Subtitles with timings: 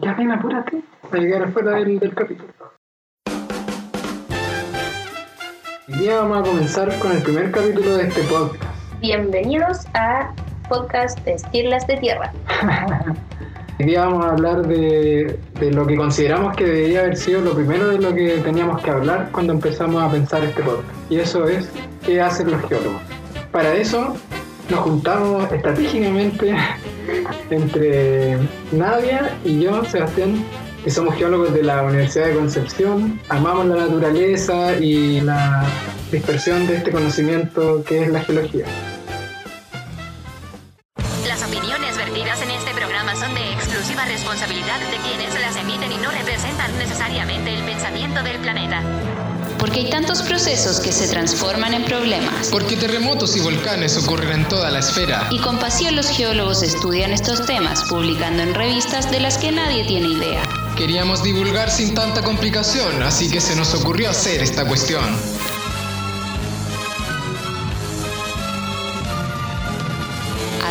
[0.00, 0.80] Ya ven, apúrate.
[1.10, 2.52] A llegar afuera del, del capítulo.
[5.88, 8.62] Hoy día vamos a comenzar con el primer capítulo de este podcast.
[9.00, 10.32] Bienvenidos a
[10.68, 12.32] podcast de Estirlas de Tierra.
[13.80, 17.54] Hoy día vamos a hablar de, de lo que consideramos que debería haber sido lo
[17.54, 21.10] primero de lo que teníamos que hablar cuando empezamos a pensar este podcast.
[21.10, 21.68] Y eso es,
[22.06, 23.02] ¿qué hacen los geólogos?
[23.50, 24.14] Para eso
[24.70, 26.54] nos juntamos estratégicamente
[27.50, 28.38] entre
[28.72, 30.44] Nadia y yo, Sebastián,
[30.84, 35.66] que somos geólogos de la Universidad de Concepción, amamos la naturaleza y la
[36.10, 38.66] dispersión de este conocimiento que es la geología.
[41.26, 45.96] Las opiniones vertidas en este programa son de exclusiva responsabilidad de quienes las emiten y
[45.96, 48.82] no representan necesariamente el pensamiento del planeta.
[49.68, 52.48] Porque hay tantos procesos que se transforman en problemas.
[52.48, 55.28] Porque terremotos y volcanes ocurren en toda la esfera.
[55.30, 59.84] Y con pasión los geólogos estudian estos temas, publicando en revistas de las que nadie
[59.84, 60.42] tiene idea.
[60.74, 65.04] Queríamos divulgar sin tanta complicación, así que se nos ocurrió hacer esta cuestión.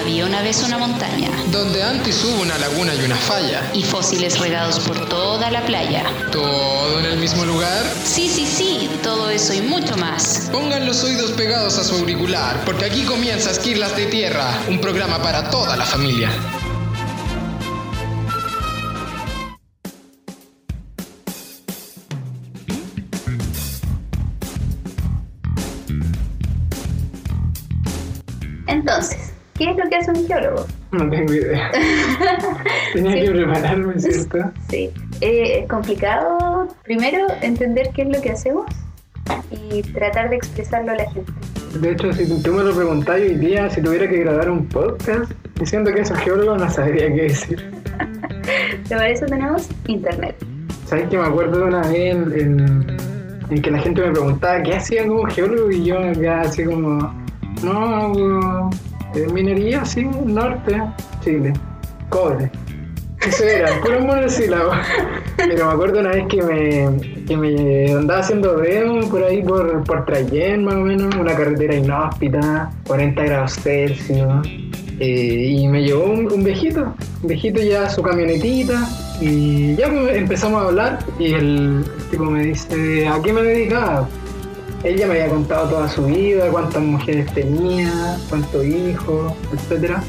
[0.08, 3.70] Había una vez una montaña Donde antes hubo una laguna y una falla.
[3.74, 6.06] y fósiles regados por toda la playa.
[6.32, 7.84] ¿Todo en el mismo lugar?
[8.06, 10.48] Sí, sí, sí, todo eso y mucho más.
[10.50, 15.22] Pongan los oídos pegados a su auricular, porque aquí comienza Esquirlas de Tierra, un programa
[15.22, 16.32] para toda la familia.
[29.58, 30.66] ¿Qué es lo que hace un geólogo?
[30.92, 31.72] No tengo idea.
[32.94, 33.22] Tenía Sí.
[33.22, 34.38] que prepararme, ¿cierto?
[34.70, 34.90] Sí,
[35.22, 38.66] eh, es complicado primero entender qué es lo que hacemos
[39.52, 41.32] y tratar de expresarlo a la gente.
[41.80, 45.32] De hecho, si tú me lo preguntás hoy día, si tuviera que grabar un podcast
[45.60, 47.72] diciendo que soy geólogo, no sabría qué decir.
[48.88, 50.36] Pero para eso tenemos internet.
[50.86, 52.98] ¿Sabes que me acuerdo de una vez en, en-
[53.50, 57.14] en que la gente me preguntaba qué hacía como geólogo y yo ya así como,
[57.64, 58.70] no,
[59.34, 60.82] minería, sí, norte,
[61.24, 61.54] Chile,
[62.10, 62.50] cobre.
[63.26, 64.72] Eso era, puro monosílabo.
[65.38, 69.84] Pero me acuerdo una vez que me, que me andaba haciendo dedo por ahí por,
[69.84, 74.48] por Trayén, más o menos, una carretera inhóspita, 40 grados Celsius.
[75.00, 78.88] eh, y me llevó un, un viejito, un viejito ya su camionetita.
[79.20, 84.08] Y ya pues, empezamos a hablar y el tipo me dice, ¿a qué me dedicaba?
[84.88, 90.02] Ella me había contado toda su vida, cuántas mujeres tenía, cuántos hijos, etcétera.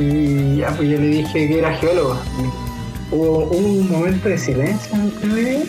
[0.00, 2.18] Y ya pues yo le dije que era geólogo.
[2.40, 5.60] Y hubo un momento de silencio entre.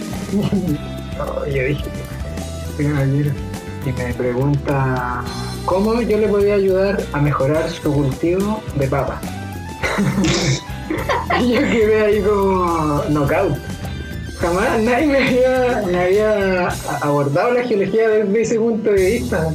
[1.18, 1.86] No, yo dije.
[2.80, 5.24] Y me pregunta
[5.66, 9.22] cómo yo le podía ayudar a mejorar su cultivo de papa.
[11.42, 13.77] y yo quedé ahí como knockout.
[14.40, 16.70] Jamás nadie me había,
[17.02, 19.50] abordado la geología desde ese punto de vista.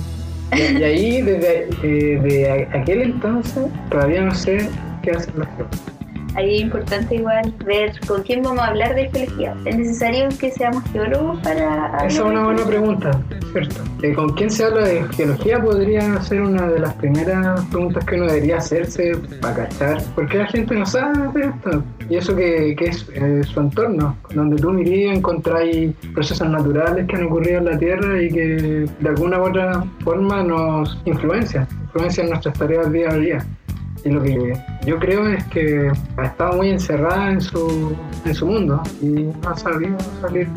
[0.52, 4.68] Y, ahí, desde eh, aquel entonces, todavía no sé
[5.02, 5.91] qué geólogos.
[6.34, 9.54] Ahí es importante igual ver con quién vamos a hablar de geología.
[9.64, 13.10] ¿Es necesario que seamos geólogos para Esa es una buena pregunta,
[13.52, 13.82] ¿cierto?
[14.02, 15.62] Eh, ¿Con quién se habla de geología?
[15.62, 20.02] Podría ser una de las primeras preguntas que uno debería hacerse para cachar.
[20.14, 21.84] Porque la gente no sabe de esto.
[22.08, 27.16] Y eso que, que es eh, su entorno, donde tú mirías, encontráis procesos naturales que
[27.16, 32.30] han ocurrido en la Tierra y que de alguna u otra forma nos influencian, influencian
[32.30, 33.46] nuestras tareas día a día.
[34.04, 34.52] Y lo que
[34.84, 39.32] yo creo es que ha estado muy encerrada en su, en su mundo y no
[39.48, 40.48] ha sabido salir.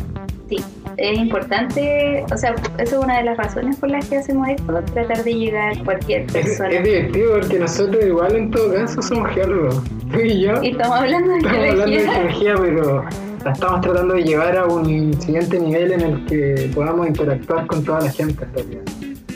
[0.49, 0.57] Sí,
[0.97, 4.73] es importante, o sea, eso es una de las razones por las que hacemos esto,
[4.93, 6.69] tratar de llegar a cualquier Es, persona.
[6.69, 9.83] es divertido porque nosotros igual en todo caso somos geólogos.
[10.11, 13.05] Tú y yo Y estamos hablando de estamos hablando de geología, pero
[13.43, 17.83] la estamos tratando de llevar a un siguiente nivel en el que podamos interactuar con
[17.83, 18.81] toda la gente en realidad.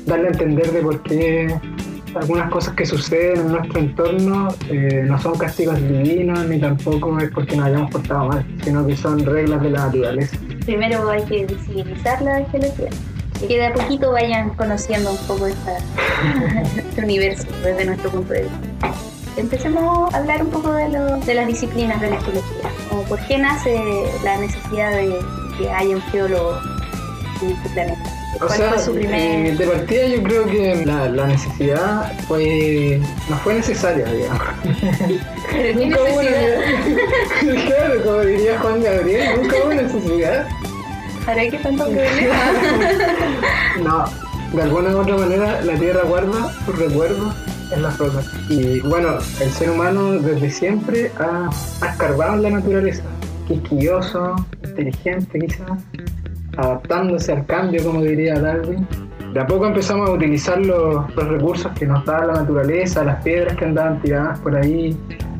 [0.05, 1.59] Darle a entender de por qué
[2.15, 7.29] algunas cosas que suceden en nuestro entorno eh, no son castigos divinos ni tampoco es
[7.31, 10.37] porque nos hayamos portado mal, sino que son reglas de la naturaleza.
[10.65, 12.89] Primero hay que visibilizar la geología.
[13.41, 18.41] Y que de a poquito vayan conociendo un poco este universo desde nuestro punto de
[18.41, 18.57] vista.
[19.37, 22.69] Empecemos a hablar un poco de, lo- de las disciplinas de la geología.
[22.89, 23.79] Como por qué nace
[24.25, 25.15] la necesidad de
[25.57, 26.57] que haya un geólogo
[27.41, 28.18] en este planeta.
[28.35, 33.01] O ¿Cuál sea, fue su eh, de partida yo creo que la, la necesidad fue
[33.27, 34.43] no fue necesaria, digamos.
[35.51, 37.65] ¿Pero qué Nunca hubo necesidad?
[37.65, 40.47] claro, como diría Juan Gabriel, nunca hubo necesidad.
[41.25, 42.35] ¿Para qué tanto problema?
[43.83, 44.05] No,
[44.53, 47.35] de alguna u otra manera la Tierra guarda sus recuerdos
[47.71, 48.25] en las rocas.
[48.49, 51.49] Y bueno, el ser humano desde siempre ha,
[51.81, 53.03] ha escarbado en la naturaleza.
[53.47, 55.79] quisquilloso, inteligente quizás,
[56.57, 58.87] adaptándose al cambio, como diría Darwin.
[59.33, 63.23] De a poco empezamos a utilizar los, los recursos que nos da la naturaleza, las
[63.23, 64.97] piedras que andaban tiradas por ahí,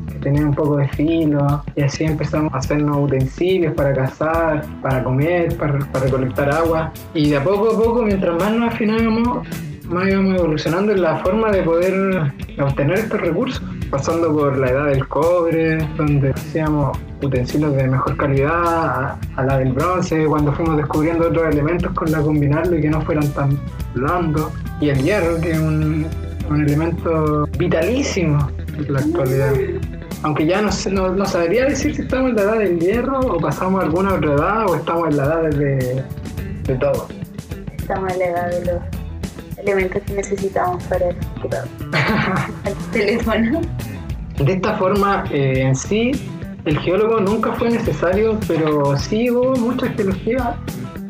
[0.07, 5.03] que tenían un poco de filo, y así empezamos a hacernos utensilios para cazar, para
[5.03, 6.91] comer, para, para recolectar agua.
[7.15, 9.47] Y de a poco a poco, mientras más nos afinábamos,
[9.89, 14.85] más íbamos evolucionando en la forma de poder obtener estos recursos, pasando por la edad
[14.87, 21.27] del cobre, donde hacíamos utensilios de mejor calidad, a, la del bronce, cuando fuimos descubriendo
[21.27, 23.59] otros elementos con la combinarlo y que no fueran tan
[23.95, 26.05] blandos, y el hierro, que es un,
[26.49, 29.53] elemento vitalísimo en la actualidad.
[30.23, 33.39] Aunque ya no, no, no sabría decir si estamos en la edad del hierro o
[33.39, 36.03] pasamos a alguna otra edad o estamos en la edad de,
[36.63, 37.07] de todo.
[37.77, 38.98] Estamos en la edad de los
[39.61, 41.67] elementos que necesitamos para el computador,
[42.65, 43.61] el teléfono.
[44.39, 46.11] De esta forma, eh, en sí,
[46.65, 50.55] el geólogo nunca fue necesario, pero sí hubo mucha geología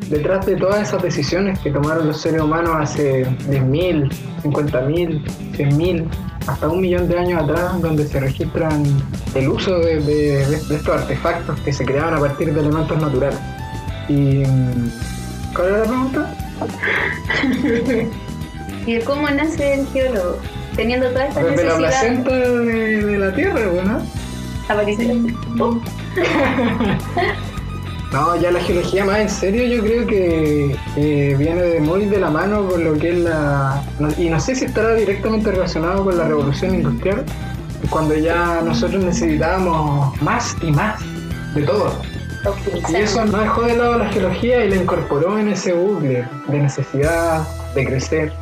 [0.08, 4.10] detrás de todas esas decisiones que tomaron los seres humanos hace 10.000,
[4.42, 5.24] 50.000,
[5.56, 6.04] 100.000,
[6.48, 8.82] hasta un millón de años atrás, donde se registran
[9.36, 13.38] el uso de, de- de estos artefactos que se creaban a partir de elementos naturales.
[14.08, 14.42] Y,
[15.54, 16.34] ¿Cuál era la pregunta?
[18.86, 20.38] ¿Y de cómo nace el geólogo?
[20.76, 24.00] Teniendo toda esta Desde la placenta de, de la Tierra, ¿no?
[24.68, 25.04] aparece
[25.58, 25.80] ¡Pum!
[28.12, 32.18] No, ya la geología más en serio yo creo que eh, viene de muy de
[32.18, 33.84] la mano con lo que es la...
[34.00, 37.24] no- y no sé si estará directamente relacionado con la revolución industrial,
[37.88, 41.00] cuando ya nosotros necesitábamos más y más
[41.54, 42.02] de todo.
[42.88, 46.58] Y eso no dejó de lado la geología y la incorporó en ese bucle de
[46.58, 47.46] necesidad
[47.76, 48.32] de crecer,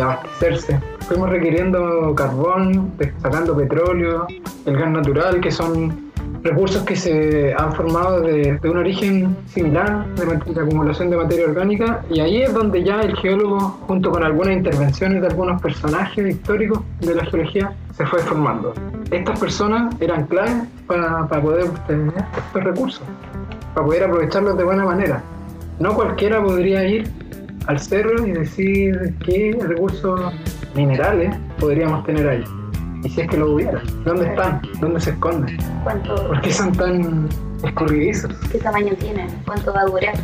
[0.00, 0.80] abastecerse.
[1.00, 4.26] Fuimos requiriendo carbón, sacando petróleo,
[4.66, 6.12] el gas natural, que son
[6.42, 12.04] recursos que se han formado de, de un origen similar de acumulación de materia orgánica
[12.10, 16.80] y ahí es donde ya el geólogo, junto con algunas intervenciones de algunos personajes históricos
[17.00, 18.74] de la geología, se fue formando.
[19.10, 23.02] Estas personas eran claves para, para poder obtener estos recursos
[23.74, 25.22] para poder aprovecharlos de buena manera.
[25.80, 27.10] No cualquiera podría ir
[27.66, 30.32] al cerro y decir qué recursos
[30.74, 32.44] minerales podríamos tener ahí.
[33.02, 34.62] Y si es que lo hubiera, ¿dónde están?
[34.80, 35.58] ¿Dónde se esconden?
[35.82, 37.28] ¿Cuánto, ¿Por qué son tan
[37.62, 38.32] escurridizos?
[38.50, 39.28] ¿Qué tamaño tienen?
[39.44, 40.14] ¿Cuánto va a durar?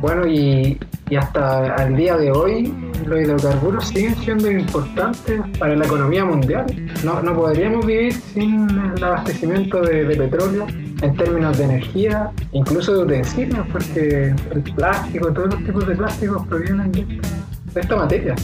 [0.00, 0.78] Bueno, y,
[1.10, 2.74] y hasta al día de hoy
[3.06, 6.64] los hidrocarburos siguen siendo importantes para la economía mundial.
[7.04, 10.66] No, no podríamos vivir sin el abastecimiento de, de petróleo
[11.02, 16.46] en términos de energía, incluso de utensilios, porque el plástico, todos los tipos de plásticos
[16.46, 18.34] provienen de esta, materia.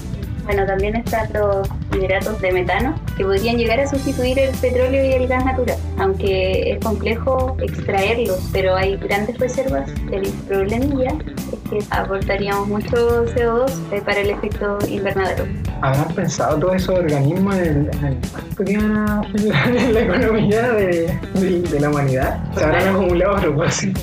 [0.45, 5.13] Bueno, también están los hidratos de metano que podrían llegar a sustituir el petróleo y
[5.15, 9.91] el gas natural, aunque es complejo extraerlos, pero hay grandes reservas.
[10.13, 11.17] El problemilla
[11.53, 15.45] es que aportaríamos mucho CO2 eh, para el efecto invernadero.
[15.83, 20.01] ¿Habrán pensado todos esos organismos en el, en el impacto que van a en la
[20.01, 22.41] economía de, de- de la humanidad?
[22.55, 24.01] Se habrán acumulado a propósito.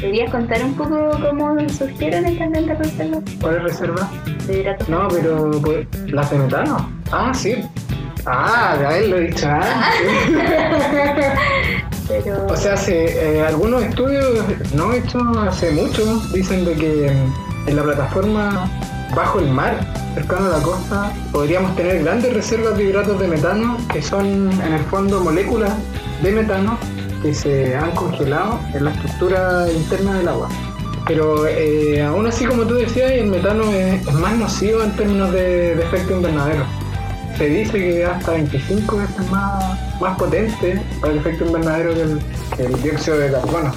[0.00, 4.08] ¿Podrías contar un poco cómo surgieron estas grandes reservas ¿Cuáles reservas?
[4.46, 4.88] de hidratos?
[4.88, 6.88] No, pero pues, las de metano.
[7.10, 7.56] Ah, sí.
[8.26, 9.68] Ah, de haberlo dicho antes.
[12.48, 14.24] O sea, hace, eh, algunos estudios
[14.74, 18.70] no hechos hace mucho dicen de que mm, en la plataforma
[19.14, 19.78] bajo el mar,
[20.14, 24.72] cercano a la costa, podríamos tener grandes reservas de hidratos de metano que son en
[24.72, 25.72] el fondo moléculas
[26.22, 26.78] de metano
[27.22, 30.48] que se han congelado en la estructura interna del agua.
[31.06, 35.32] Pero eh, aún así, como tú decías, el metano es, es más nocivo en términos
[35.32, 36.64] de, de efecto invernadero.
[37.38, 42.20] Se dice que hasta 25 veces más, más potente para el efecto invernadero que el,
[42.56, 43.72] que el dióxido de carbono.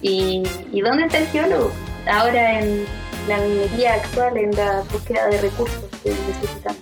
[0.00, 1.70] ¿Y, ¿Y dónde está el geólogo?
[2.10, 2.86] Ahora en
[3.28, 6.80] la minería actual, en la búsqueda de recursos que necesitamos.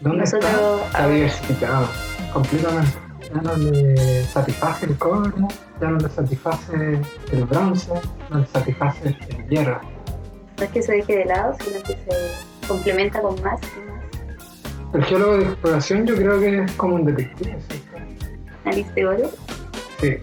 [0.00, 0.86] ¿Dónde Nosotros está?
[0.86, 1.88] Está diversificado,
[2.32, 2.98] completamente.
[3.34, 5.32] Ya no le satisface el cobre,
[5.80, 7.00] ya no le satisface
[7.32, 7.92] el bronce,
[8.30, 9.80] no le satisface el hierro.
[10.58, 13.60] No es que se deje de lado, sino que se complementa con más.
[14.96, 17.58] El geólogo de exploración yo creo que es como un detective.
[17.68, 17.82] ¿sí?
[18.64, 19.30] Nariz de oro.
[20.00, 20.16] Sí.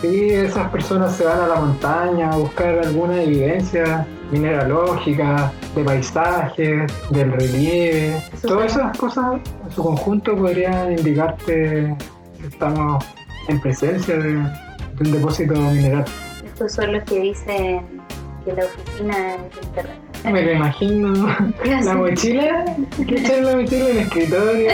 [0.00, 6.90] Sí, esas personas se van a la montaña a buscar alguna evidencia mineralógica, de paisajes,
[7.10, 8.16] del relieve.
[8.32, 11.94] Eso Todas esas cosas en su conjunto podrían indicarte
[12.38, 13.04] que estamos
[13.48, 16.06] en presencia de, de un depósito mineral.
[16.42, 18.00] Estos son los que dicen
[18.46, 20.09] que la oficina es terreno.
[20.24, 21.36] Me lo imagino.
[21.64, 22.64] La mochila,
[23.06, 24.70] que echar la mochila en el escritorio,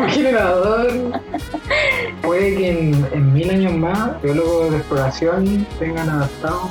[0.00, 0.92] un generador.
[2.22, 6.68] Puede que en, en mil años más, biólogos de exploración tengan adaptado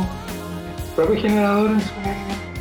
[0.88, 1.92] su propio generador en su,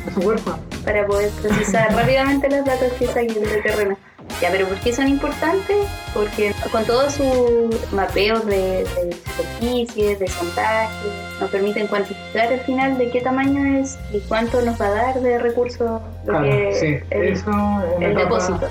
[0.07, 0.59] en su cuerpo.
[0.83, 3.97] para poder procesar rápidamente los datos que saquen del terreno.
[4.41, 5.87] Ya, pero ¿por qué son importantes?
[6.13, 11.07] Porque con todos sus mapeos de, de superficies, de sondaje,
[11.39, 15.19] nos permiten cuantificar al final de qué tamaño es y cuánto nos va a dar
[15.21, 15.79] de recursos
[16.25, 17.51] lo Claro, que sí, el, eso
[18.01, 18.67] el depósito.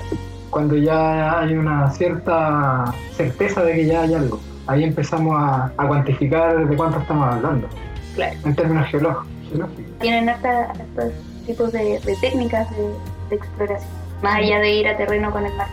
[0.51, 2.85] Cuando ya hay una cierta
[3.15, 7.67] certeza de que ya hay algo, ahí empezamos a, a cuantificar de cuánto estamos hablando,
[8.13, 8.37] Claro.
[8.45, 9.27] en términos geológicos.
[9.99, 11.11] Tienen hasta estos
[11.47, 12.89] tipos de, de técnicas de,
[13.29, 14.04] de exploración.
[14.21, 15.67] Más allá de ir a terreno con el mar,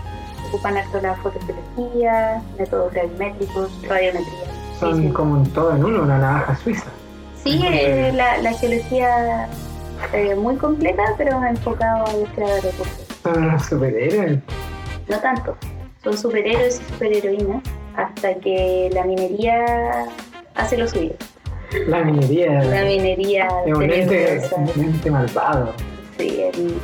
[0.49, 4.32] ocupan harto la fotogeología, métodos gravimétricos, radiometría.
[4.78, 5.12] Son Sí, sí.
[5.12, 6.87] como un todo en uno, una navaja suiza.
[7.42, 9.49] Sí, eh, la, la geología
[10.12, 13.06] eh, muy completa, pero enfocado a búsqueda de recursos.
[13.22, 14.38] Son superhéroes.
[15.08, 15.56] No tanto,
[16.04, 17.62] son superhéroes y superheroínas
[17.96, 20.06] hasta que la minería
[20.54, 21.12] hace lo suyo.
[21.87, 25.72] La minería La minería es un ente malvado.
[26.28, 26.80] Sí, el-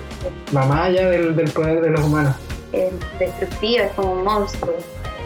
[0.52, 2.34] Mamá allá del, del poder de los humanos.
[2.72, 4.74] el destructiva, es como un monstruo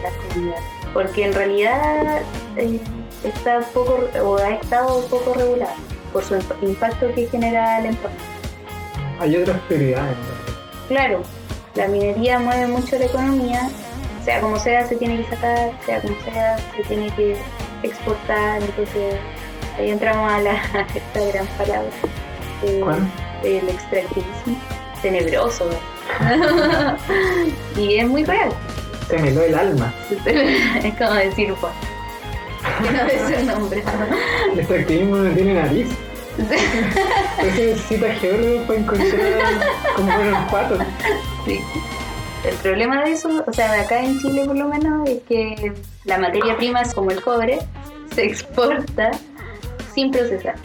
[0.03, 0.57] la comunidad.
[0.93, 2.21] Porque en realidad
[2.57, 2.79] eh,
[3.23, 5.71] está poco o ha estado poco regulado
[6.11, 8.17] por su imp- impacto que genera el entorno.
[9.19, 10.15] Hay otras prioridades.
[10.87, 11.21] Claro,
[11.75, 13.69] la minería mueve mucho la economía,
[14.23, 17.37] sea como sea se tiene que sacar, sea como sea se tiene que
[17.83, 19.15] exportar, entonces
[19.79, 21.89] ahí entramos a, la, a esta gran palabra,
[22.63, 22.99] eh, ¿Cuál?
[23.43, 24.57] El extractivismo,
[25.01, 25.69] tenebroso,
[27.77, 28.51] y es muy real,
[29.07, 29.93] Se me heló el alma.
[30.83, 31.53] es como decir
[32.81, 33.83] que no es el nombre.
[34.53, 35.87] El extractivismo no tiene nariz.
[36.37, 40.79] Entonces necesita geólogos para encontrar cómo fueron patos.
[41.45, 41.59] Sí.
[42.43, 45.73] El problema de eso, o sea, de acá en Chile por lo menos, es que
[46.05, 47.59] la materia prima, como el cobre,
[48.13, 49.11] se exporta
[49.93, 50.55] sin procesar.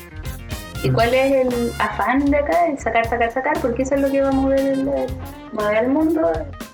[0.83, 2.67] ¿Y cuál es el afán de acá?
[2.69, 5.07] El sacar, sacar, sacar, porque eso es lo que va a mover el, el-
[5.53, 6.31] mover al mundo.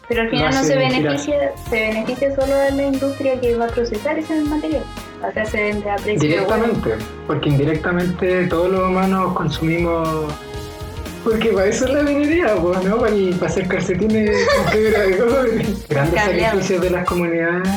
[0.08, 0.92] Pero al final no se girar.
[0.92, 4.82] beneficia, se beneficia solo a la industria que va a procesar ese material.
[5.22, 6.20] Acá se vende a precio.
[6.28, 6.90] Directamente,
[7.26, 10.06] porque indirectamente todos los humanos consumimos.
[11.24, 12.98] Porque para eso es la minería, pues, ¿no?
[12.98, 14.30] Para, para hacer calcetines.
[15.88, 16.60] Grandes Cableado.
[16.60, 17.68] sacrificios de las comunidades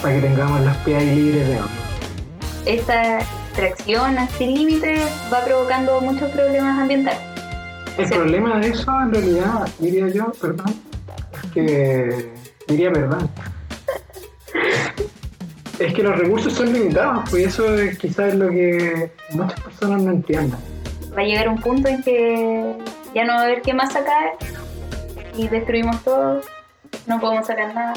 [0.00, 1.74] para que tengamos las ahí libres de hambre.
[2.66, 3.18] Esta
[3.54, 5.00] extracción sin límite
[5.32, 7.20] va provocando muchos problemas ambientales.
[7.96, 10.74] El problema de eso, en realidad, diría yo, perdón,
[11.32, 12.32] es que.
[12.66, 13.30] diría perdón.
[15.78, 20.10] Es que los recursos son limitados, pues eso es quizás lo que muchas personas no
[20.12, 20.58] entienden.
[21.16, 22.76] va a llegar un punto en que
[23.14, 24.32] ya no va a haber qué más sacar
[25.36, 26.40] y destruimos todo,
[27.06, 27.94] no podemos sacar nada.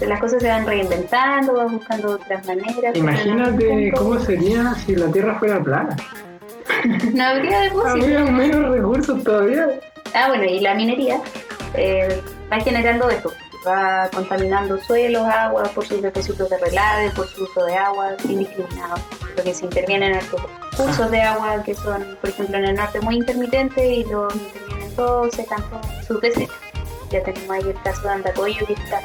[0.00, 2.94] Las cosas se van reinventando, vas buscando otras maneras.
[2.94, 5.96] en Imagínate cómo sería si la Tierra fuera plana.
[7.14, 7.88] No habría depósito.
[7.88, 9.80] Habría menos recursos todavía.
[10.14, 11.20] Ah, bueno, y la minería
[11.74, 12.20] eh,
[12.52, 13.32] va generando esto.
[13.66, 18.96] Va contaminando suelos, aguas por sus depósitos de relave, por su uso de agua indiscriminado.
[19.34, 20.40] Porque se intervienen estos
[20.76, 24.94] cursos de agua que son, por ejemplo, en el norte muy intermitentes y los intervienen
[24.94, 26.56] todos, secan todos sus desechos.
[27.10, 29.00] Ya tenemos ahí el caso de Andacoyo que está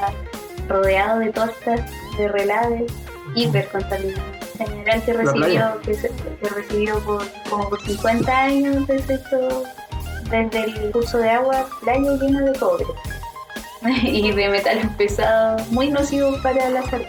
[0.72, 1.80] rodeado de tostas
[2.18, 2.86] de relave
[3.34, 4.24] hipercontaminadas.
[4.58, 6.12] En general que La recibió, que, se-
[6.54, 9.64] recibió por, como por 50 años desechos
[10.30, 12.84] desde el curso de agua, playa llena de cobre
[14.02, 17.06] y de metales pesados muy nocivos para la salud.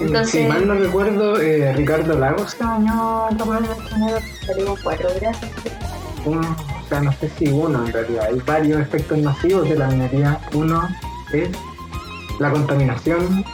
[0.00, 3.28] Entonces, Si mal no recuerdo, eh, Ricardo Lagos se bañó
[4.46, 5.50] salimos cuatro gracias.
[6.24, 8.26] Uno, o sea, no sé si uno en realidad.
[8.26, 10.40] Hay varios efectos nocivos de la minería.
[10.54, 10.88] Uno
[11.32, 11.50] es
[12.38, 13.44] la contaminación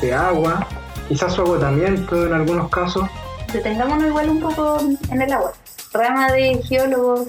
[0.00, 0.66] de agua,
[1.08, 3.08] quizás su agotamiento en algunos casos.
[3.52, 4.78] Detengámonos igual un poco
[5.10, 5.52] en el agua.
[5.92, 7.26] Rama de geólogos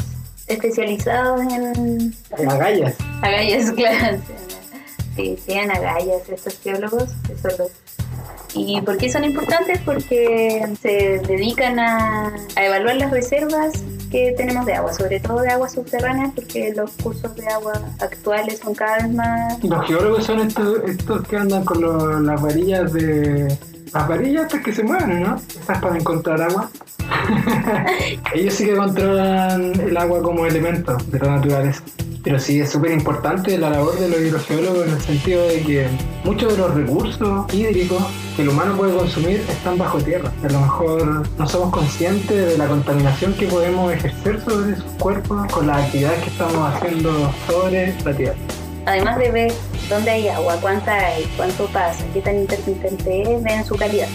[0.48, 2.14] especializados en
[2.50, 2.96] Agallas.
[3.22, 4.18] agallas, claro.
[5.16, 7.10] Sí, sí, en agallas estos geólogos.
[7.30, 7.70] Eso
[8.56, 9.80] ¿Y por qué son importantes?
[9.86, 13.74] Porque se dedican a, a evaluar las reservas
[14.10, 18.60] que tenemos de agua, sobre todo de aguas subterráneas, porque los cursos de agua actuales
[18.60, 19.64] son cada vez más...
[19.64, 23.56] Los geólogos son estos, estos que andan con lo- las varillas de.
[23.94, 25.36] Las varillas estas que se mueven, ¿no?
[25.36, 26.70] Esas para encontrar agua.
[28.36, 31.82] Ellos sí que controlan el agua como elemento de la naturaleza.
[32.24, 35.88] Pero sí es súper importante la labor de los hidrogeólogos en el sentido de que
[36.24, 38.04] muchos de los recursos hídricos
[38.36, 40.32] que el humano puede consumir están bajo tierra.
[40.44, 45.52] A lo mejor no somos conscientes de la contaminación que podemos ejercer sobre sus cuerpos
[45.52, 48.38] con las actividades que estamos haciendo sobre la tierra.
[48.90, 49.54] Además de ver
[49.88, 54.08] dónde hay agua, cuánta hay, cuánto pasa, qué tan intermitente es, ven su calidad.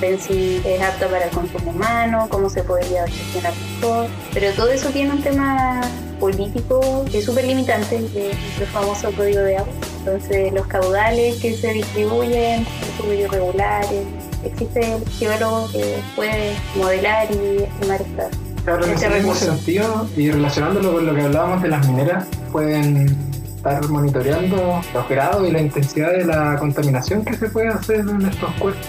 [0.00, 4.06] Ven si es apto para el consumo humano, cómo se podría gestionar mejor.
[4.32, 5.80] Pero todo eso tiene un tema
[6.20, 9.72] político que es súper limitante, el famoso código de agua.
[9.98, 14.04] Entonces, los caudales que se distribuyen son súper irregulares.
[14.44, 18.30] Existe el geólogo que puede modelar y estimar estas
[18.64, 23.31] Claro, en Ese mismo sentido, y relacionándolo con lo que hablábamos de las mineras, pueden
[23.62, 28.22] estar monitoreando los grados y la intensidad de la contaminación que se puede hacer en
[28.22, 28.84] estos cuerpos,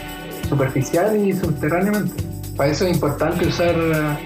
[0.50, 2.24] superficial y subterráneamente.
[2.58, 4.18] Para eso es importante usar eh,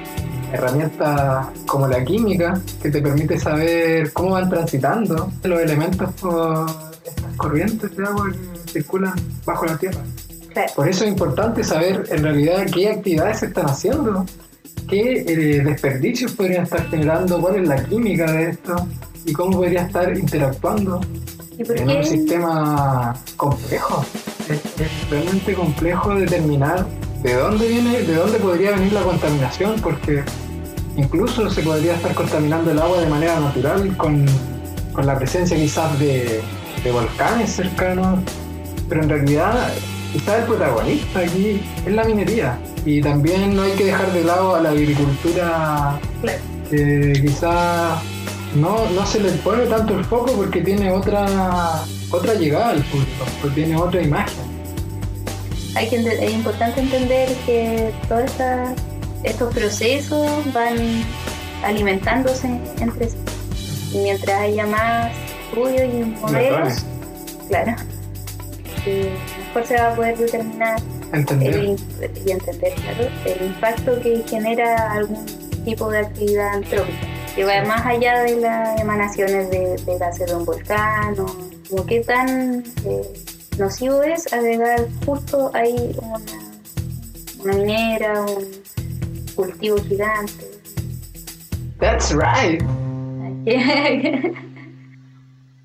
[0.53, 6.65] herramientas como la química, que te permite saber cómo van transitando los elementos por
[7.03, 9.99] estas corrientes de agua que circulan bajo la tierra.
[10.53, 10.71] Claro.
[10.77, 14.25] Por eso es importante saber en realidad qué actividades se están haciendo,
[14.87, 18.87] qué eh, desperdicios podrían estar generando, cuál es la química de esto
[19.27, 21.01] y cómo podría estar interactuando
[21.57, 24.03] ¿Y por en un sistema complejo.
[24.49, 26.87] Es, es realmente complejo determinar
[27.21, 30.23] de dónde viene, de dónde podría venir la contaminación, porque
[30.95, 34.25] incluso se podría estar contaminando el agua de manera natural con,
[34.93, 36.41] con la presencia quizás de,
[36.83, 38.19] de volcanes cercanos,
[38.87, 39.73] pero en realidad
[40.13, 42.57] quizás el protagonista aquí es la minería.
[42.85, 45.99] Y también no hay que dejar de lado a la agricultura
[46.69, 47.99] que quizás
[48.57, 53.25] no, no se le pone tanto el foco porque tiene otra otra llegada al público,
[53.41, 54.45] porque tiene otra imagen.
[55.75, 58.31] Hay que es importante entender que todos
[59.23, 61.03] estos procesos van
[61.63, 62.47] alimentándose
[62.79, 63.17] entre sí.
[63.93, 65.11] Y mientras haya más
[65.49, 66.85] estudios y modelos,
[67.47, 67.75] claro,
[68.85, 70.79] mejor se va a poder determinar
[71.13, 71.53] entender.
[71.53, 71.79] el,
[72.25, 75.25] y entender claro, el impacto que genera algún
[75.63, 80.35] tipo de actividad antrópica, que va más allá de las emanaciones de, de gases de
[80.35, 81.27] un volcán, o
[81.69, 83.13] como qué tan eh,
[83.59, 86.19] nocivo es agregar justo ahí una,
[87.43, 88.43] una minera, un
[89.35, 90.45] cultivo gigante.
[91.79, 92.63] That's right.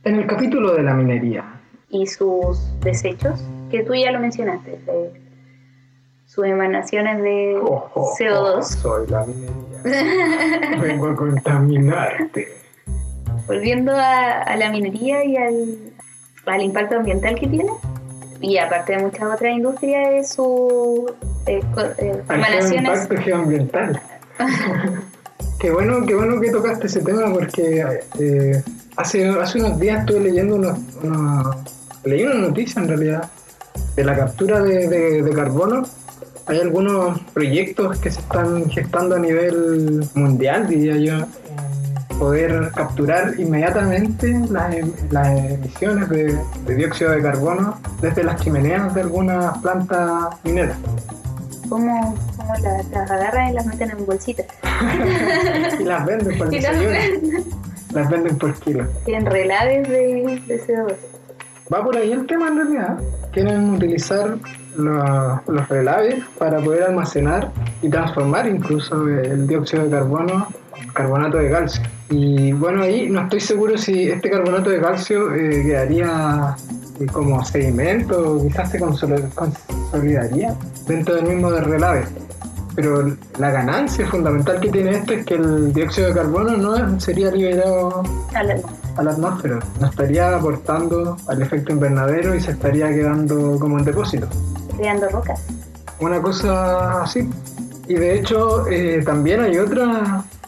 [0.05, 1.45] En el capítulo de la minería,
[1.89, 5.22] y sus desechos, que tú ya lo mencionaste, de
[6.33, 8.63] sus emanaciones de Oh, oh, oh, CO2.
[8.63, 10.79] soy la minería.
[10.81, 12.49] Vengo a contaminarte.
[13.47, 15.77] Volviendo a, a la minería y al,
[16.47, 17.71] al impacto ambiental que tiene,
[18.41, 21.13] y aparte de muchas otras industrias, es su
[21.47, 21.61] eh,
[21.99, 23.03] eh, emanaciones.
[23.03, 24.01] impacto geoambiental.
[25.61, 27.85] qué bueno, qué bueno que tocaste ese tema porque
[28.19, 28.63] eh,
[28.97, 31.57] hace, hace unos días estuve leyendo unos, unos-
[32.05, 33.31] leí una noticia en realidad
[33.97, 35.83] de la captura de, de- de carbono.
[36.47, 41.27] Hay algunos proyectos que se están gestando a nivel mundial, diría yo,
[42.19, 48.95] poder capturar inmediatamente las, em- las emisiones de, de dióxido de carbono desde las chimeneas
[48.95, 50.77] de algunas plantas mineras.
[51.69, 54.47] ¿Cómo, cómo las, las agarran y las meten en bolsitas?
[55.81, 57.45] y las venden por el las venden.
[57.93, 58.87] Las venden por kilo.
[59.07, 60.95] En relaves de, de CO2.
[61.73, 62.99] Va por ahí el tema en realidad.
[63.33, 64.39] Quieren utilizar
[64.77, 67.51] lo- los relaves para poder almacenar
[67.83, 70.47] y transformar incluso el dióxido de carbono
[70.81, 71.83] en carbonato de calcio.
[72.11, 76.55] Y bueno, ahí no estoy seguro si este carbonato de calcio eh, quedaría
[77.01, 80.55] eh, como sedimento o quizás se consoli- consolidaría
[80.87, 82.05] dentro del mismo de relave.
[82.75, 83.05] Pero
[83.39, 88.03] la ganancia fundamental que tiene esto es que el dióxido de carbono no sería liberado
[88.97, 89.59] a la atmósfera.
[89.79, 94.27] No estaría aportando al efecto invernadero y se estaría quedando como en depósito.
[94.77, 95.41] Creando rocas.
[96.01, 97.29] Una cosa así.
[97.89, 99.89] Y de hecho eh, también hay otros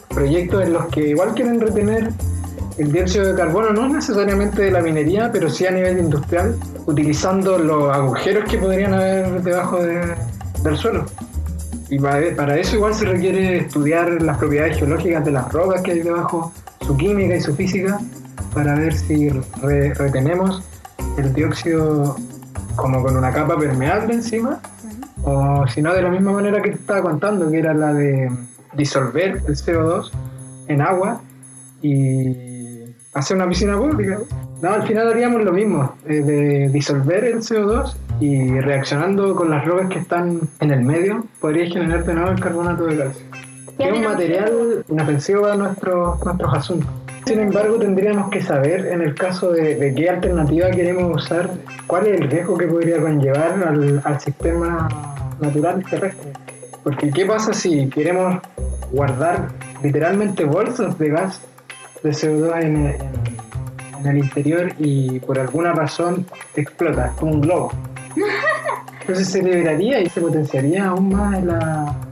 [0.09, 2.11] proyectos en los que igual quieren retener
[2.77, 7.57] el dióxido de carbono, no necesariamente de la minería, pero sí a nivel industrial, utilizando
[7.57, 10.13] los agujeros que podrían haber debajo de-
[10.63, 11.05] del suelo.
[11.89, 15.99] Y para, eso igual se requiere estudiar las propiedades geológicas de las rocas que hay
[15.99, 17.99] debajo, su química y su física,
[18.53, 19.29] para ver si
[19.61, 20.63] re- retenemos
[21.17, 22.15] el dióxido
[22.75, 24.59] como con una capa permeable encima,
[25.23, 28.29] o si no de la misma manera que te estaba contando, que era la de
[28.73, 30.11] disolver el CO2
[30.67, 31.21] en agua
[31.81, 34.19] y hacer una piscina pública.
[34.61, 39.65] No, al final haríamos lo mismo, eh, de disolver el CO2 y reaccionando con las
[39.65, 43.25] rocas que están en el medio, podría generar de nuevo el carbonato de calcio.
[43.77, 46.89] Que es un material inofensivo para nuestros, nuestros asuntos.
[47.25, 51.49] Sin embargo, tendríamos que saber en el caso de, qué alternativa queremos usar,
[51.87, 53.63] cuál es el riesgo que podría conllevar
[54.03, 54.87] al, sistema
[55.39, 56.31] natural terrestre.
[56.83, 58.39] Porque ¿qué pasa si queremos
[58.91, 59.47] guardar
[59.81, 61.41] literalmente bolsas de gas
[62.03, 62.95] de CO2 en, en-
[64.01, 67.71] en el interior y por alguna razón explota, como un globo?
[69.01, 71.39] Entonces se liberaría y se potenciaría aún más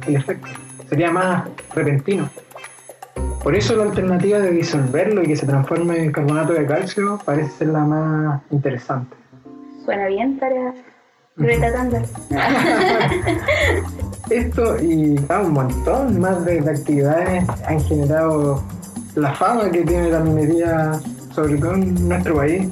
[0.07, 0.47] el efecto.
[0.89, 1.43] Sería más
[1.75, 2.29] repentino.
[3.43, 7.51] Por eso la alternativa de disolverlo y que se transforme en carbonato de calcio parece
[7.51, 9.17] ser la más interesante.
[9.83, 10.73] Suena bien para
[11.35, 12.05] Greta Thunberg.
[14.29, 18.63] Esto y ah, un montón más de, de actividades han generado
[19.15, 20.93] la fama que tiene la minería,
[21.35, 22.69] sobre todo en nuestro país.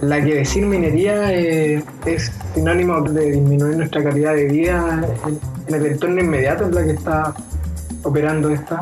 [0.00, 5.74] La que decir minería eh, es sinónimo de disminuir nuestra calidad de vida en, en
[5.74, 7.34] el entorno inmediato en la que está
[8.02, 8.80] operando esta.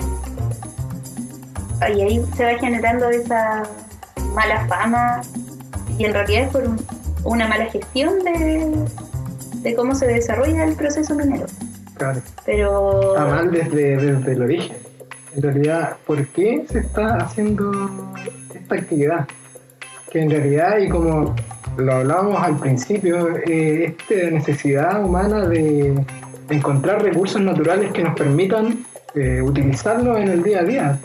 [1.91, 3.63] Y ahí se va generando esa
[4.35, 5.21] mala fama
[5.99, 6.81] y en realidad es por un-
[7.25, 8.75] una mala gestión de,
[9.61, 11.47] de cómo se desarrolla el proceso minero.
[11.97, 12.21] Claro.
[12.45, 14.77] Pero Está mal desde, desde el origen.
[15.37, 17.71] En realidad, ¿por qué se está haciendo
[18.55, 19.27] esta actividad?
[20.11, 21.35] Que en realidad, y como
[21.79, 25.95] lo hablábamos al principio, eh, esta necesidad humana de
[26.51, 30.99] encontrar recursos naturales que nos permitan eh, utilizarlos en el día a día.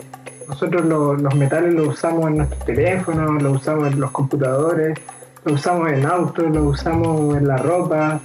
[0.48, 4.98] Nosotros lo- los metales los usamos en nuestros teléfonos, los usamos en los computadores,
[5.44, 8.20] los usamos en autos, los usamos en la ropa,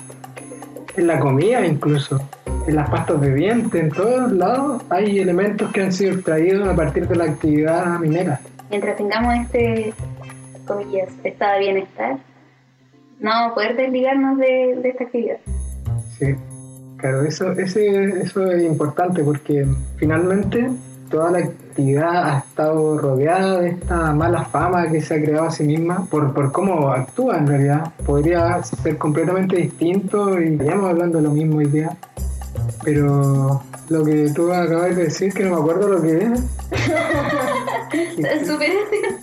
[0.95, 2.19] en la comida incluso,
[2.67, 6.75] en las pastas de dientes, en todos lados hay elementos que han sido extraídos a
[6.75, 8.39] partir de la actividad minera.
[8.69, 9.93] mientras tengamos este,
[10.65, 12.17] comillas, estado de bienestar,
[13.19, 15.38] no vamos a poder desligarnos de, de esta actividad.
[16.17, 16.36] Sí,
[16.97, 19.65] claro, eso, ese, eso es importante porque
[19.97, 20.69] finalmente
[21.13, 25.52] toda la actividad ha estado rodeada de esta mala fama que se ha creado a
[25.52, 27.93] sí misma por, por cómo actúa en realidad.
[28.04, 31.95] Podría ser completamente distinto y estaríamos hablando de lo mismo hoy día.
[32.84, 36.39] Pero lo que tú acabas de decir, que no me acuerdo lo que es.
[38.47, 39.21] Superación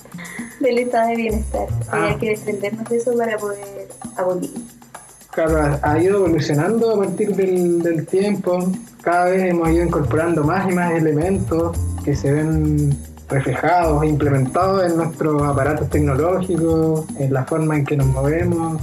[0.61, 1.67] del estado de bienestar.
[1.69, 2.05] Y Ah.
[2.07, 4.51] hay que desprendernos de eso para poder abolir.
[5.33, 8.61] Claro, ha, ha ido evolucionando a partir del, del tiempo.
[9.03, 12.97] Cada vez hemos ido incorporando más y más elementos que se ven
[13.29, 18.81] reflejados implementados en nuestros aparatos tecnológicos, en la forma en que nos movemos,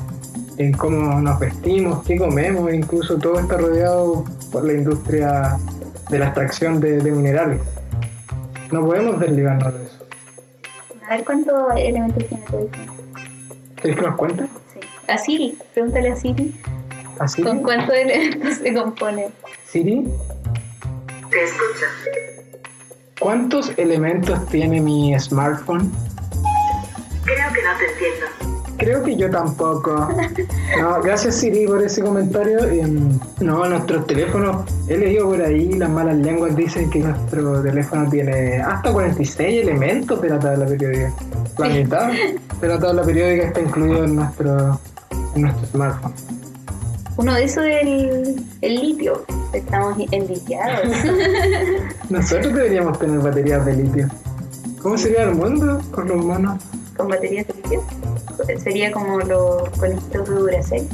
[0.57, 5.57] en cómo nos vestimos, qué comemos, incluso todo está rodeado por la industria
[6.09, 7.61] de la extracción de, de minerales.
[8.71, 9.97] No podemos desligarnos de eso.
[11.07, 12.69] A ver cuántos elementos tiene tu.
[13.75, 14.43] ¿Quieres que nos cuente?
[14.73, 14.79] Sí.
[15.07, 16.59] A Siri, pregúntale a Siri
[17.19, 17.43] ¿Así?
[17.43, 19.27] con cuántos elementos se compone.
[19.69, 20.07] Siri,
[21.29, 21.85] Te escucho.
[23.19, 25.91] ¿cuántos elementos tiene mi smartphone?
[27.25, 28.57] Creo que no te entiendo.
[28.77, 30.09] Creo que yo tampoco.
[30.79, 32.59] No, gracias Siri por ese comentario.
[32.65, 38.07] Em, no, nuestros teléfonos, he leído por ahí, las malas lenguas dicen que nuestro teléfono
[38.09, 41.13] tiene hasta 46 elementos de la tabla periódica.
[41.57, 42.11] La mitad
[42.61, 44.79] de la tabla periódica está incluido en nuestro,
[45.35, 46.13] en nuestro smartphone.
[47.17, 49.25] Uno de esos es el, el litio.
[49.53, 50.87] Estamos enlitiados.
[52.09, 54.07] Nosotros deberíamos tener baterías de litio.
[54.81, 56.63] ¿Cómo sería el mundo con los humanos?
[56.97, 57.83] con baterías de litio.
[58.59, 60.87] Sería como los conejitos de Duracell,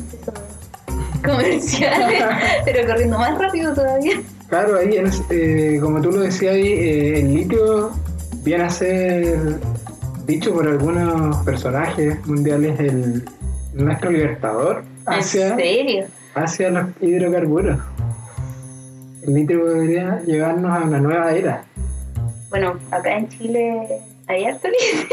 [1.24, 2.24] comerciales,
[2.66, 4.22] pero corriendo más rápido todavía.
[4.50, 7.92] Claro, ahí, eh, como tú lo decías ahí, eh, el litio
[8.44, 9.60] viene a ser
[10.26, 13.24] dicho por algunos personajes mundiales el
[13.74, 16.06] nuestro libertador hacia, ¿En serio?
[16.36, 17.80] hacia los hidrocarburos.
[19.24, 21.64] El litio podría llevarnos a una nueva era.
[22.50, 23.88] Bueno, acá en Chile
[24.28, 25.08] hay harto litio.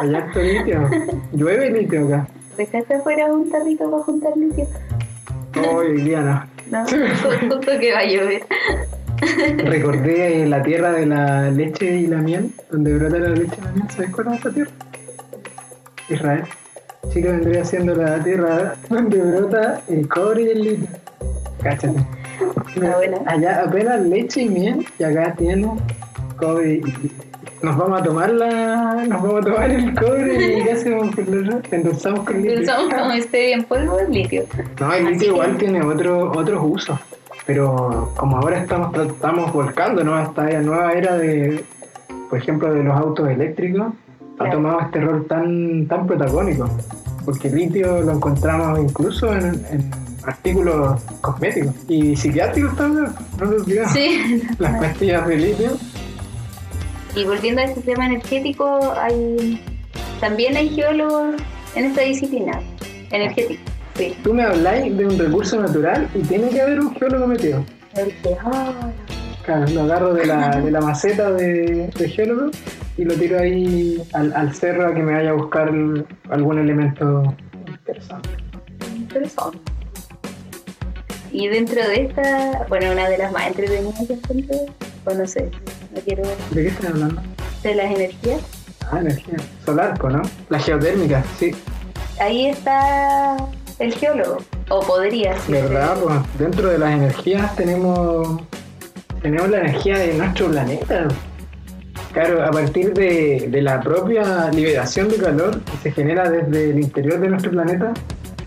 [0.00, 0.90] Hay harto litio.
[1.32, 2.26] Llueve litio acá.
[2.56, 4.66] ¿Dejaste afuera un tarrito para juntar litio?
[5.72, 6.44] Hoy día no.
[6.70, 8.42] No, ju- justo que va a llover.
[9.64, 13.72] Recordé la tierra de la leche y la miel, donde brota la leche y la
[13.72, 13.90] miel.
[13.90, 14.70] ¿Sabes cuál es esa tierra?
[16.08, 16.42] Israel.
[17.10, 20.88] Chile vendría siendo la tierra donde brota el cobre y el litio.
[21.62, 21.94] Cáchate.
[22.76, 23.18] Buena.
[23.26, 25.68] Allá apenas leche y miel y acá tiene
[26.36, 27.10] cobre y litio.
[27.62, 31.28] Nos vamos a tomar la, nos vamos a tomar el cobre y ¿qué hacemos con
[31.32, 31.60] el otro?
[31.76, 32.54] Endulzamos con litio.
[32.56, 34.44] Pensamos como esté en polvo el litio.
[34.80, 36.98] No, el Así litio que- igual tiene otro, otros usos.
[37.46, 40.20] Pero como ahora estamos, estamos volcando ¿no?
[40.20, 41.64] esta nueva era de,
[42.30, 43.92] por ejemplo, de los autos eléctricos,
[44.46, 46.68] ha tomado este rol tan, tan protagónico.
[47.24, 49.90] Porque el litio lo encontramos incluso en, en
[50.24, 51.74] artículos cosméticos.
[51.88, 53.92] Y psiquiátricos también, no lo olvidemos.
[53.92, 54.42] Sí.
[54.58, 55.70] Las pastillas de litio.
[57.14, 59.62] Y volviendo a este tema energético, hay
[60.20, 61.34] también hay geólogos
[61.74, 62.60] en esta disciplina,
[63.10, 63.62] energético.
[63.96, 64.16] Sí.
[64.22, 67.64] Tú me habláis de un recurso natural y tiene que haber un geólogo metido.
[67.96, 68.92] El geólogo.
[69.44, 72.52] Claro, lo agarro de la, de la maceta de, de geólogo
[72.96, 75.72] y lo tiro ahí al, al cerro a que me vaya a buscar
[76.30, 77.34] algún elemento
[77.66, 78.28] interesante.
[78.96, 79.58] Interesante.
[81.32, 84.56] Y dentro de esta, bueno, una de las más entretenidas que encuentro,
[85.06, 85.50] o no sé,
[85.94, 87.22] no quiero ver, ¿De qué estás hablando?
[87.62, 88.40] de las energías.
[88.90, 89.36] Ah, energía.
[89.64, 90.22] Solar, pues, ¿no?
[90.50, 91.52] La geotérmica, sí.
[92.20, 93.36] Ahí está
[93.78, 95.68] el geólogo, o podría ser.
[95.68, 95.96] ¿Verdad?
[96.02, 98.42] Pues dentro de las energías tenemos,
[99.22, 101.08] tenemos la energía de nuestro planeta.
[102.12, 107.18] Claro, a partir de, la propia liberación de calor que se genera desde el interior
[107.18, 107.94] de nuestro planeta,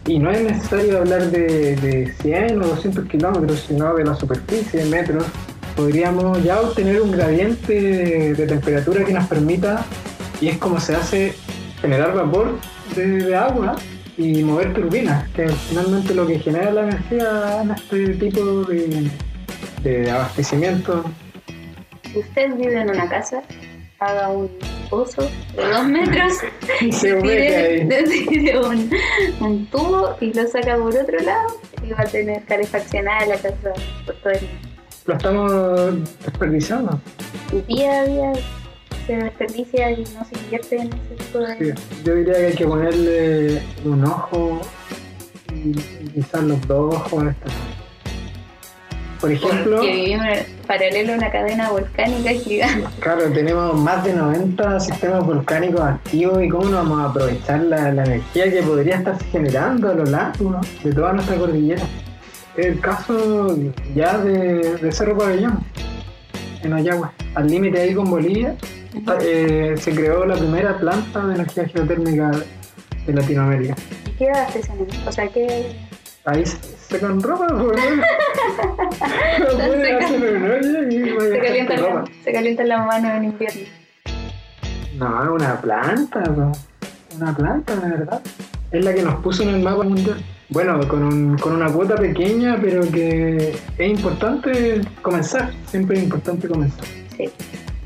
[0.06, 4.84] y no es necesario hablar de, de 100 o 200 kilómetros, sino de la superficie,
[4.84, 5.26] de metros,
[5.76, 9.84] podríamos ya obtener un gradiente de, temperatura que nos permita,
[10.40, 11.34] y es como se hace
[11.82, 12.60] generar vapor
[12.96, 13.78] de, agua
[14.16, 18.64] y mover turbinas, que finalmente lo que genera la energía en este tipo
[19.84, 21.04] de abastecimiento.
[22.16, 23.44] Si usted vive en una casa,
[24.00, 24.50] haga un
[24.90, 25.24] pozo
[25.54, 26.34] de dos metros
[26.82, 27.86] Y se tire,
[28.30, 28.90] tire un,
[29.42, 33.74] un tubo y lo saca por otro lado y va a tener calefaccionada la casa
[34.06, 34.50] por todo el día.
[35.08, 35.52] Lo estamos
[36.24, 37.02] desperdiciando.
[37.52, 38.34] Y día a día
[39.06, 41.58] se desperdicia y no se invierte en ese tipo de...
[41.76, 44.62] Sí, yo diría que hay que ponerle un ojo
[45.54, 47.75] y, y quizás los dos ojos a esta.
[49.26, 50.28] Por ejemplo, que vivimos
[50.68, 52.88] paralelo a una cadena volcánica gigante.
[53.00, 57.92] claro, tenemos más de 90 sistemas volcánicos activos y cómo no vamos a aprovechar la,
[57.92, 61.82] la energía que podría estarse generando a lo largo de toda nuestra cordillera.
[62.56, 63.58] El caso
[63.96, 65.58] ya de, de Cerro Pabellón,
[66.62, 68.56] en Ayagua, al límite ahí con Bolivia,
[69.24, 72.30] eh, se creó la primera planta de energía geotérmica
[73.08, 73.76] de Latinoamérica.
[74.06, 74.88] ¿Y qué abastecen?
[75.08, 75.76] O sea, ¿qué,
[76.26, 76.58] Ahí se,
[76.90, 77.48] se con ropa,
[81.30, 83.62] Se calientan, la- se calientan las manos en invierno?
[84.98, 86.24] No, es una planta,
[87.18, 88.22] una planta, de verdad.
[88.72, 90.18] Es la que nos puso en el mapa mundial.
[90.50, 95.52] Bueno, con, un- con una cuota pequeña, pero que es importante comenzar.
[95.68, 96.86] Siempre es importante comenzar.
[97.18, 97.30] Sí.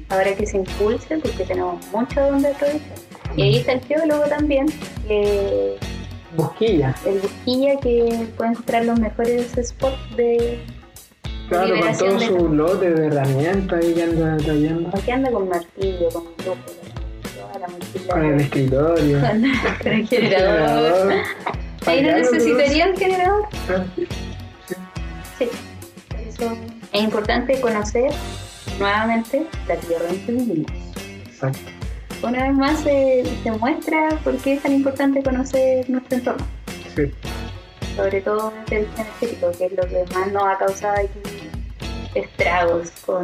[0.10, 2.82] Habrá que se impulse porque tenemos mucho donde aprovechar.
[3.36, 4.66] Y ahí está el geólogo también,
[5.08, 5.78] que
[6.36, 6.96] Busquilla.
[7.06, 10.60] el busquilla que puede encontrar los mejores spots de
[11.50, 14.90] Claro, con todo de su lote de herramientas ahí que anda trayendo.
[14.96, 18.12] Aquí anda con martillo, con brújula.
[18.12, 19.20] Con el escritorio.
[19.20, 19.44] con,
[19.82, 21.14] con el generador.
[21.88, 23.46] Ahí no necesitaría un generador.
[23.66, 23.86] pero-
[25.40, 25.48] Sí.
[26.28, 26.58] Eso
[26.94, 28.12] es importante conocer
[28.80, 30.72] nuevamente la tierra en que vivimos.
[31.26, 31.60] Exacto.
[32.22, 36.46] Una vez más se, se muestra por qué es tan importante conocer nuestro entorno,
[36.96, 37.12] Sí.
[37.96, 41.50] sobre todo desde el energético, que es lo que más nos ha causado aquí
[42.16, 43.24] estragos con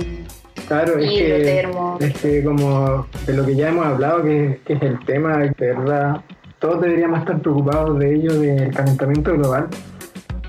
[0.67, 1.60] Claro, es que,
[1.99, 5.53] es que como de lo que ya hemos hablado, que, que es el tema, de
[5.60, 6.21] verdad,
[6.58, 9.67] todos deberíamos estar preocupados de ello, del calentamiento global.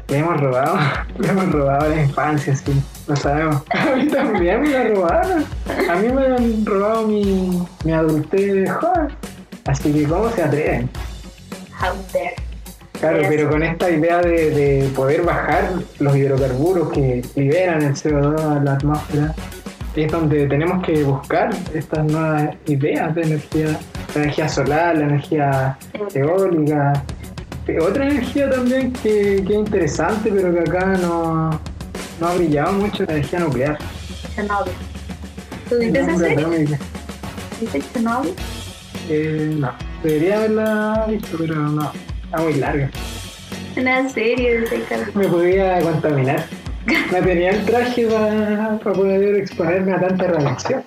[0.08, 0.78] Le hemos robado,
[1.18, 2.72] le hemos robado la infancia, sí,
[3.06, 3.62] lo sabemos.
[3.70, 5.44] A mí también me la robaron.
[5.88, 9.08] A mí me han robado mi, mi adultez joven.
[9.64, 10.88] Así que, ¿cómo se atreven?
[13.00, 18.40] Claro, pero con esta idea de, de poder bajar los hidrocarburos que liberan el CO2
[18.40, 19.34] a la atmósfera,
[19.94, 23.78] es donde tenemos que buscar estas nuevas ideas de energía,
[24.14, 25.78] la energía solar, la energía
[26.14, 27.02] eólica,
[27.80, 31.60] otra energía también que, que es interesante, pero que acá no,
[32.20, 33.78] no ha brillado mucho, la energía nuclear.
[34.34, 34.72] Chernobyl.
[35.68, 36.38] ¿Tú viste esa serie?
[36.38, 36.78] atómica.
[37.60, 38.34] ¿Viste Chernobyl?
[39.08, 41.92] Eh, no, debería haberla visto, pero no,
[42.24, 42.90] está muy larga.
[43.76, 44.82] Una serie de
[45.14, 46.46] me podía contaminar.
[47.12, 50.84] No tenía el traje para, para poder exponerme a tanta radiación.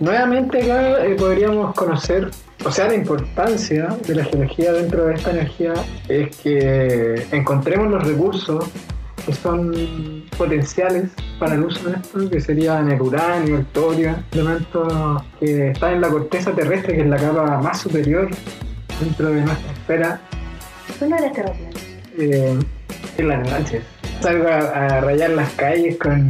[0.00, 2.30] Nuevamente acá eh, podríamos conocer,
[2.64, 5.74] o sea, la importancia de la geología dentro de esta energía
[6.08, 8.64] es que encontremos los recursos
[9.28, 9.74] que son
[10.38, 15.92] potenciales para el uso de esto, que serían el uranio, el torio, elementos que están
[15.94, 18.30] en la corteza terrestre, que es la capa más superior
[18.98, 20.20] dentro de nuestra esfera
[21.06, 21.70] no eres terraplano.
[22.18, 22.58] eh,
[23.18, 23.82] en las noches.
[24.20, 26.28] Salgo a, a rayar las calles con,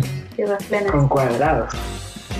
[0.90, 1.72] con cuadrados.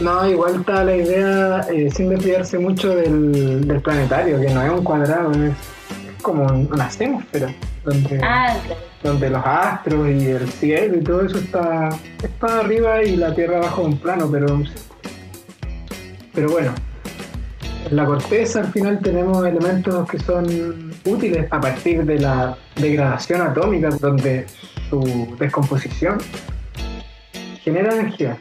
[0.01, 4.71] No, igual está la idea, eh, sin desviarse mucho del, del planetario, que no es
[4.71, 5.53] un cuadrado, es
[6.29, 7.53] como un- una atmósfera,
[7.85, 8.81] donde, Ah, claro.
[9.03, 11.89] donde los astros y el cielo y todo eso está,
[12.23, 14.47] está arriba y la Tierra abajo de un plano, pero
[16.35, 16.73] Pero bueno,
[17.91, 23.41] en la corteza al final tenemos elementos que son útiles a partir de la degradación
[23.43, 24.47] atómica, donde
[24.89, 26.19] su descomposición
[27.65, 28.37] genera energía,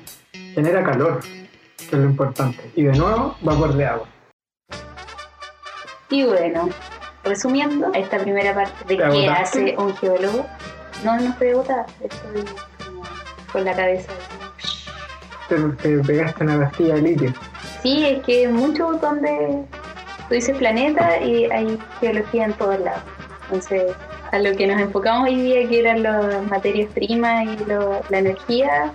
[0.54, 2.70] genera calor, que es lo importante.
[2.76, 4.08] Y de nuevo, vapor de agua.
[6.12, 6.70] Y bueno,
[7.28, 10.46] resumiendo esta primera parte de ¿Te qué hace un geólogo,
[11.04, 12.44] no, no estoy agotada, estoy
[12.86, 13.02] como
[13.52, 14.12] con la cabeza.
[15.50, 17.34] Te, te pegaste una pastilla de litio.
[17.82, 19.64] Sí, es que mucho donde
[20.28, 23.02] tú dices planeta y hay geología en todos lados.
[23.46, 23.94] Entonces,
[24.32, 28.18] a lo que nos enfocamos hoy día, que eran las materias primas y lo- la
[28.20, 28.92] energía,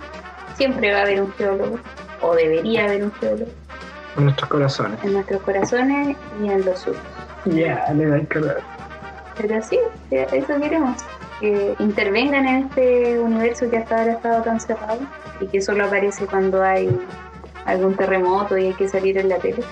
[0.55, 1.79] siempre va a haber un geólogo,
[2.21, 3.51] o debería haber un geólogo,
[4.15, 5.03] en nuestros corazones.
[5.03, 7.01] en nuestros corazones y en los suyos.
[7.55, 8.21] Ya, le da.
[9.37, 9.79] Pero sí,
[10.11, 10.97] eso queremos.
[11.39, 14.99] Que intervengan en este universo que hasta ahora ha estado tan cerrado
[15.41, 16.89] y que solo aparece cuando hay
[17.65, 19.63] algún terremoto y hay que salir en la tele.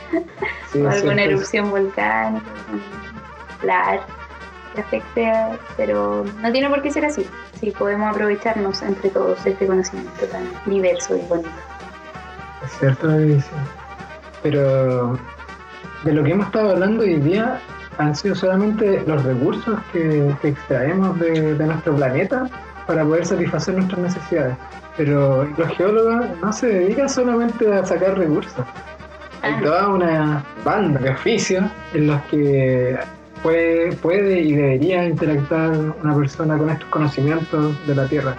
[0.71, 2.45] Sí, o alguna siempre es- erupción volcánica,
[3.63, 4.01] lar
[4.75, 7.25] que afecte, a- pero no tiene por qué ser así.
[7.59, 11.49] Sí, podemos aprovecharnos entre todos este conocimiento tan diverso y bonito.
[12.65, 13.07] Es cierto.
[14.43, 15.17] Pero
[16.03, 17.59] de lo que hemos estado hablando hoy día
[17.97, 22.49] han sido solamente los recursos que, que extraemos de, de nuestro planeta
[22.87, 24.57] para poder satisfacer nuestras necesidades.
[24.97, 28.65] Pero los geólogos no se dedican solamente a sacar recursos.
[29.41, 32.97] Hay toda una banda de oficios en los que
[33.41, 35.71] puede, puede y debería interactuar
[36.03, 38.35] una persona con estos conocimientos de la Tierra.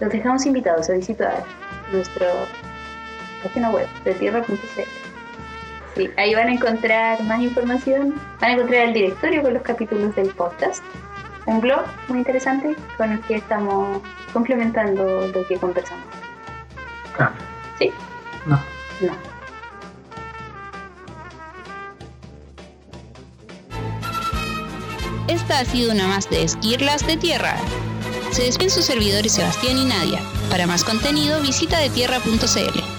[0.00, 1.44] Los dejamos invitados a visitar
[1.92, 2.26] nuestra
[3.42, 5.03] página web de tierra.cl.
[5.96, 10.14] Sí, ahí van a encontrar más información, van a encontrar el directorio con los capítulos
[10.16, 10.82] del podcast,
[11.46, 14.02] un blog muy interesante con el que estamos
[14.32, 16.04] complementando lo que conversamos.
[17.16, 17.34] Claro.
[17.78, 17.92] ¿Sí?
[18.46, 18.60] No.
[19.00, 19.34] No.
[25.28, 27.56] Esta ha sido una más de Esquirlas de Tierra.
[28.30, 30.20] Se despiden sus servidores Sebastián y Nadia.
[30.50, 32.93] Para más contenido visita de tierra.cl.